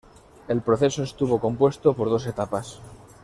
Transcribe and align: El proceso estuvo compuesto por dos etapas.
El 0.47 0.63
proceso 0.63 1.03
estuvo 1.03 1.39
compuesto 1.39 1.93
por 1.93 2.09
dos 2.09 2.25
etapas. 2.25 2.79